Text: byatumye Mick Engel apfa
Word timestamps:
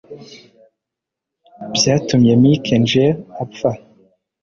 byatumye 1.75 2.31
Mick 2.41 2.63
Engel 2.75 3.11
apfa 3.43 3.71